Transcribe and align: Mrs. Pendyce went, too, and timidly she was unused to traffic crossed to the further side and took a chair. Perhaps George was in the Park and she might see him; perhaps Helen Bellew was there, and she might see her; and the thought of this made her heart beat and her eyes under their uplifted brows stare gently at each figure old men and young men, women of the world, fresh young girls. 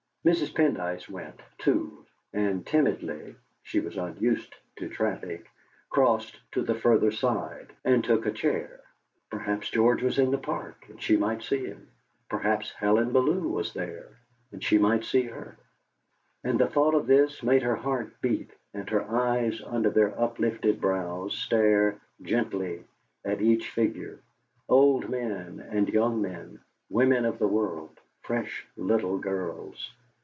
Mrs. 0.23 0.53
Pendyce 0.53 1.09
went, 1.09 1.39
too, 1.57 2.05
and 2.31 2.63
timidly 2.63 3.33
she 3.63 3.79
was 3.79 3.97
unused 3.97 4.53
to 4.75 4.87
traffic 4.87 5.49
crossed 5.89 6.39
to 6.51 6.61
the 6.61 6.75
further 6.75 7.09
side 7.09 7.73
and 7.83 8.03
took 8.03 8.27
a 8.27 8.31
chair. 8.31 8.81
Perhaps 9.31 9.71
George 9.71 10.03
was 10.03 10.19
in 10.19 10.29
the 10.29 10.37
Park 10.37 10.85
and 10.89 11.01
she 11.01 11.17
might 11.17 11.41
see 11.41 11.65
him; 11.65 11.89
perhaps 12.29 12.71
Helen 12.73 13.11
Bellew 13.11 13.47
was 13.47 13.73
there, 13.73 14.09
and 14.51 14.63
she 14.63 14.77
might 14.77 15.03
see 15.05 15.23
her; 15.23 15.57
and 16.43 16.59
the 16.59 16.67
thought 16.67 16.93
of 16.93 17.07
this 17.07 17.41
made 17.41 17.63
her 17.63 17.77
heart 17.77 18.13
beat 18.21 18.51
and 18.75 18.87
her 18.91 19.01
eyes 19.09 19.59
under 19.65 19.89
their 19.89 20.13
uplifted 20.21 20.79
brows 20.79 21.33
stare 21.35 21.99
gently 22.21 22.83
at 23.25 23.41
each 23.41 23.71
figure 23.71 24.19
old 24.69 25.09
men 25.09 25.59
and 25.71 25.89
young 25.89 26.21
men, 26.21 26.59
women 26.91 27.25
of 27.25 27.39
the 27.39 27.47
world, 27.47 27.99
fresh 28.21 28.67
young 28.77 29.19
girls. 29.19 29.91